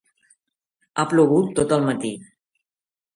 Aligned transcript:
Ha 0.95 1.05
plogut 1.11 1.51
tot 1.59 1.75
el 1.77 1.85
matí. 1.91 2.13